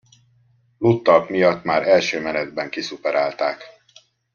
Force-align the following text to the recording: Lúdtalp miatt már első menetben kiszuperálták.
Lúdtalp 0.77 1.29
miatt 1.29 1.63
már 1.63 1.87
első 1.87 2.21
menetben 2.21 2.69
kiszuperálták. 2.69 3.83